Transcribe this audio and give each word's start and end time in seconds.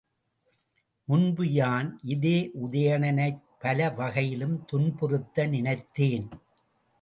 முன்பு 1.07 1.45
யான் 1.51 1.99
இதே 2.03 2.51
உதயணனைப் 2.61 3.43
பல 3.59 3.89
வகையிலும் 3.91 4.65
துன்புறுத்த 4.71 5.47
நினைத்தேன். 5.47 6.27